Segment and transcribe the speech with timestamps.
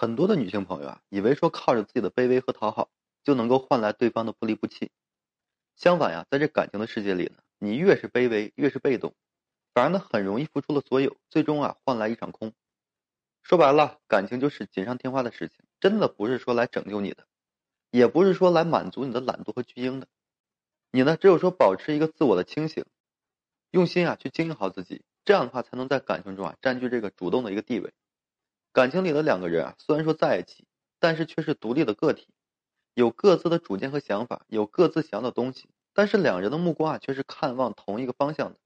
[0.00, 2.88] 很多的女性朋友啊，以为说靠着自己的卑微和讨好，
[3.22, 4.90] 就能够换来对方的不离不弃。
[5.76, 9.14] 相反呀，在这感情的世界里呢，你越是卑微，越是被动，
[9.74, 12.54] 反而呢很容易付出了所有，最终啊换来一场空。
[13.42, 17.26] 说白了，感情就是锦上添花的事情，真的不是说来拯救你的，
[17.90, 20.08] 也不是说来满足你的懒惰和巨婴的。
[20.92, 22.86] 你呢，只有说保持一个自我的清醒，
[23.70, 27.92] 用心啊去经营好自己，这样的话才能在感情中啊占据这个主动的一个地位。
[28.72, 30.64] 感情里的两个人啊，虽然说在一起，
[31.00, 32.28] 但是却是独立的个体，
[32.94, 38.58] 有各自的主见和想法，有各自想要的东西，但是两人的目光啊，却是看望同一个方向的，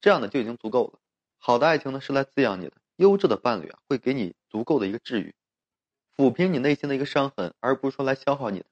[0.00, 0.98] 这样的就已经足够了。
[1.38, 5.34] 好的爱情呢，是来滋养你的；优质的伴侣啊，会给你足够的一个治愈，
[6.16, 8.66] 抚平你内心的一个伤痕，而不是说来消耗你的。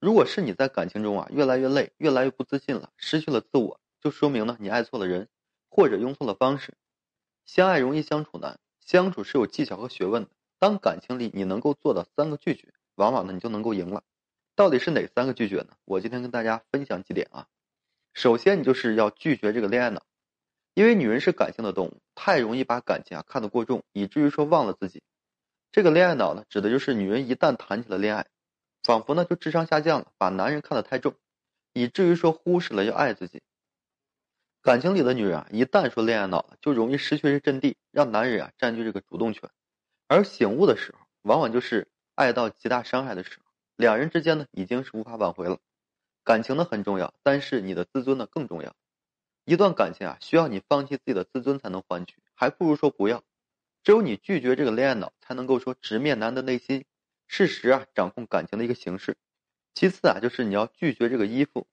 [0.00, 5.28] 如果是你在感情中啊，越来越累，越来越不自信了，失去了自我，就说明呢，你爱错了人，
[5.70, 6.74] 或者用错了方式。
[7.46, 8.60] 相爱容易相处难。
[8.84, 10.30] 相处是有技巧和学问的。
[10.58, 14.02] 当感情里你能够做到三个拒绝，往往呢你就能够赢了。
[14.54, 15.70] 到底是哪三个拒绝呢？
[15.84, 17.48] 我今天跟大家分享几点啊。
[18.12, 20.06] 首先，你就是要拒绝这个恋爱脑，
[20.74, 25.02] 因为女人是感性的动物，太容易把感情啊看得过重，以至于说忘了自己。
[25.72, 28.26] 这个恋爱脑呢，指的就是女人一旦谈起了恋爱，
[28.84, 31.14] 仿佛呢就智商下降了，把男人看得太重，
[31.72, 33.42] 以至于说忽视了要爱自己。
[34.64, 39.50] 感情里的女人啊，一旦说恋爱脑了，就容易失去这阵地，让男人啊占据这个主动权。
[40.08, 45.58] 而醒悟的时候，往往就是爱到极大伤害的时候，两人之间呢已经是无法挽回了。
[46.24, 48.74] 感情呢很重要，但是你的自尊呢更重要。
[49.44, 53.22] 一段感情啊，需要你放弃自己的自尊才能换取，还不如说不要。
[53.82, 56.86] 只有你拒绝这个恋爱脑，才能够说直面男的内心，
[57.26, 59.18] 适时啊掌控感情的一个形式。
[59.74, 61.66] 其次啊，就是你要拒绝这个依附。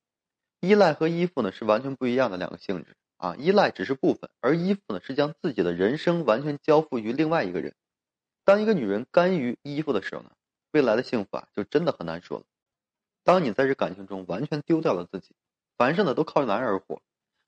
[0.61, 3.35] 依赖和依附呢是完全不一样的两个性质啊！
[3.35, 7.73] 依赖只是部分，而依附呢是将自己的人生完全交付于另外一个人。
[8.45, 10.29] 当一个女人甘于依附的时候呢，
[10.71, 12.43] 未来的幸福啊就真的很难说了。
[13.23, 15.33] 当你在这感情中完全丢掉了自己，
[15.77, 17.01] 凡事呢都靠男人而活，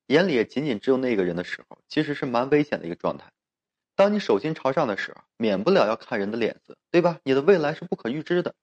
[0.08, 3.32] 眼里也仅仅只有那个人的时候，其实是蛮危险的一个状态。
[3.96, 7.20] 当你手心朝上的时候，免不了要看人的脸色，对吧？
[7.24, 8.56] 你的未来是不可预知的。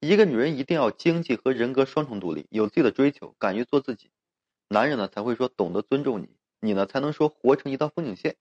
[0.00, 4.12] 一个女人一定要经济和人格双重独立，有自己的追求，敢于做自己，
[4.68, 6.28] 男人呢才会说懂得尊重你，
[6.60, 8.36] 你呢才能说活成一道风景线。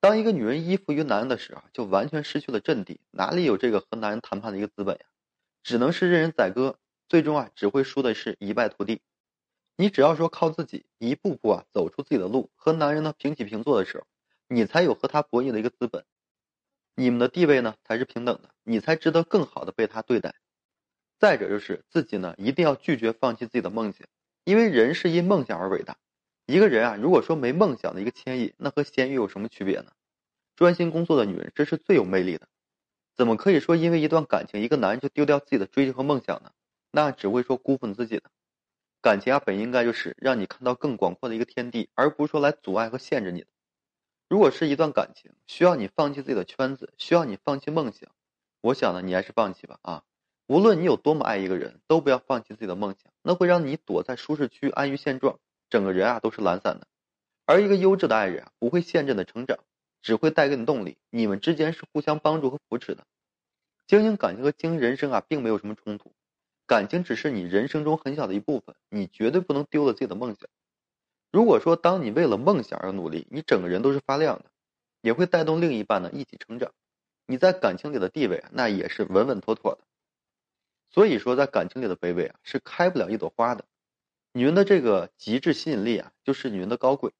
[0.00, 5.06] 当一个女人依附于男人的时候，就完全失去了阵地，哪里有这个和男人谈判的一个资本呀？
[5.62, 6.76] 只能是任人宰割，
[7.08, 9.00] 最终啊只会输的是一败涂地。
[9.76, 14.06] 你只要说靠自己，一步步啊走出自己的路，和男人呢平起平坐的时候，
[14.46, 16.04] 你才有和他博弈的一个资本，
[16.94, 20.34] 你们的地位呢才是平等的，你才值得更好的被他对待。
[21.22, 24.08] 再者就是自己呢，一定要拒绝放弃自己的梦想，
[24.42, 25.96] 因为人是因梦想而伟大。
[26.46, 29.92] 一个人啊，如果说没梦想的一个牵引，那和咸鱼有什么区别呢？
[30.56, 32.48] 专心工作的女人，这是最有魅力的。
[33.14, 36.50] 怎么可以说因为一段感情，一个男人就丢掉自己的追求和梦想呢？
[36.90, 38.24] 那只会说辜负你自己的。
[39.00, 43.46] 感情啊，本应该就是让你看到更广阔的一个天地，而不是说来阻碍和限制你的。
[44.28, 48.10] 如果是一段感情需要你放弃自己的圈子，需要你放弃梦想，
[48.60, 50.02] 我想呢，你还是放弃吧啊。
[50.46, 55.38] 无论你有多么爱一个人，都不要放弃自己的梦想，那会让你躲在舒适区安于现状，
[55.70, 56.86] 整个人啊都是懒散的。
[57.46, 59.58] 而一个优质的爱人啊，不会限制你的成长，
[60.02, 60.98] 只会带给你动力。
[61.10, 63.04] 你们之间是互相帮助和扶持的。
[63.86, 66.12] 经营感情和经营人生啊，并没有什么冲突。
[66.66, 70.48] 感情只是你人生中很小的一部分，你绝对不能丢了自己的梦想。
[71.30, 74.44] 如果说当你为了梦想而努力，你整个人都是发亮的，
[75.00, 76.72] 也会带动另一半呢一起成长。
[77.26, 79.80] 你在感情里的地位啊，那也是稳稳妥妥的。
[80.92, 83.64] 所以说，在感情里的卑微啊，是开不了一朵花的。
[84.32, 87.12] 女人的这个极致吸引力啊，就是女人的高贵。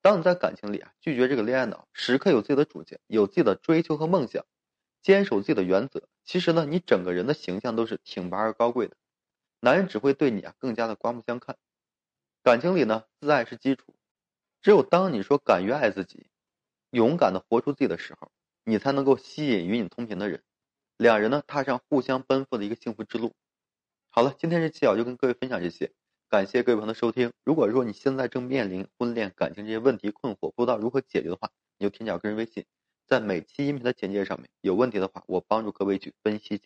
[0.00, 4.46] 当你在感情里啊，拒绝这个恋爱脑，时刻有自己的主见，有自己的追求和梦想，
[5.02, 8.96] 坚守自己的原则，其实呢，你整个人的形象都是挺拔而高贵的。
[9.60, 11.56] 男人只会对你啊更加的刮目相看。
[12.44, 13.96] 感情里呢，自爱是基础。
[14.62, 16.28] 只有当你说敢于爱自己，
[16.90, 18.30] 勇敢的活出自己的时候，
[18.62, 20.42] 你才能够吸引与你同频的人。
[20.98, 23.32] 两人呢，踏上互相奔赴的一个幸福之路。
[24.10, 25.92] 好了，今天这期啊，就跟各位分享这些，
[26.28, 27.32] 感谢各位朋友的收听。
[27.44, 32.64] 如果说你现在正面临婚恋感情这些问题困惑，不知道如何解决的话，你就添加个人微信，
[33.06, 36.56] 在每期音频的简介上面，有问题的话，我帮助各位去分析。